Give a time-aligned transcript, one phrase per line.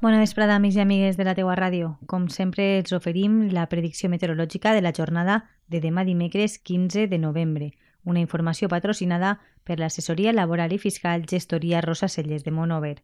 [0.00, 1.88] Bona vesprada, amics i amigues de la teua ràdio.
[2.06, 7.18] Com sempre, els oferim la predicció meteorològica de la jornada de demà dimecres 15 de
[7.18, 7.72] novembre,
[8.04, 9.32] una informació patrocinada
[9.66, 12.94] per l'assessoria laboral i fiscal Gestoria Rosa Celles de Monover.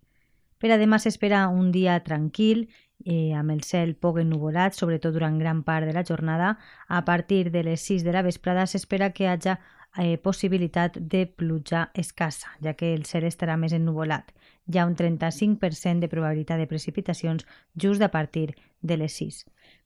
[0.62, 2.68] Per a demà s'espera un dia tranquil,
[3.02, 6.58] eh, amb el cel poc ennuvolat, sobretot durant gran part de la jornada.
[6.86, 9.58] A partir de les 6 de la vesprada s'espera que hi hagi
[9.98, 14.30] eh, possibilitat de pluja escassa, ja que el cel estarà més ennuvolat
[14.66, 19.44] hi ha un 35% de probabilitat de precipitacions just a partir de les 6.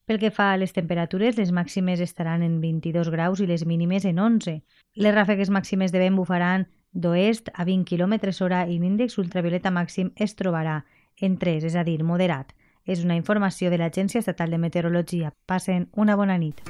[0.08, 4.06] Pel que fa a les temperatures, les màximes estaran en 22 graus i les mínimes
[4.08, 4.54] en 11.
[4.96, 10.14] Les ràfegues màximes de vent bufaran d'oest a 20 km hora i l'índex ultravioleta màxim
[10.16, 10.84] es trobarà
[11.20, 12.54] en 3, és a dir, moderat.
[12.86, 15.34] És una informació de l'Agència Estatal de Meteorologia.
[15.44, 16.62] Passen una bona nit.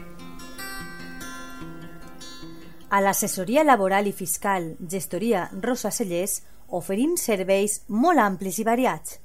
[2.91, 9.19] A l'assessoria laboral i fiscal Gestoria Rosa Cellers oferim serveis molt amplis i variats,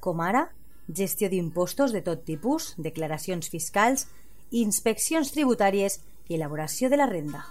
[0.00, 0.48] com ara
[0.94, 4.06] gestió d'impostos de tot tipus, declaracions fiscals,
[4.50, 7.44] inspeccions tributàries i elaboració de la renda.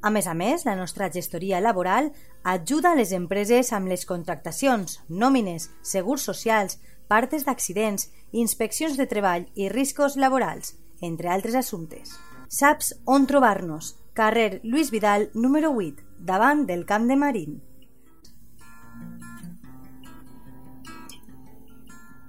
[0.00, 2.12] A més a més, la nostra gestoria laboral
[2.44, 6.78] ajuda a les empreses amb les contractacions, nòmines, segurs socials,
[7.08, 12.14] partes d'accidents, inspeccions de treball i riscos laborals, entre altres assumptes.
[12.48, 13.96] Saps on trobar-nos?
[14.14, 17.60] Carrer Lluís Vidal, número 8, davant del Camp de Marín.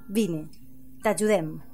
[0.10, 0.48] Vine,
[1.04, 1.69] t'ajudem.